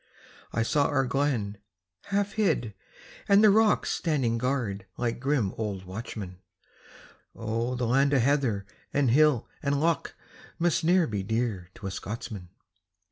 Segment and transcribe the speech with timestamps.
[0.51, 1.59] I saw our glen,
[2.05, 2.73] half hid,
[3.29, 6.39] and the rocks Standing guard like grim old watchmen.
[7.35, 10.15] Oh, the land o' heather and hill and loch
[10.57, 12.49] Must e'en be dear to a Scotchman.